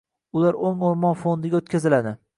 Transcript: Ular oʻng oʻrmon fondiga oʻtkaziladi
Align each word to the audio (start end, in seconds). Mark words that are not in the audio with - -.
Ular 0.39 0.57
oʻng 0.69 0.81
oʻrmon 0.89 1.21
fondiga 1.25 1.63
oʻtkaziladi 1.63 2.19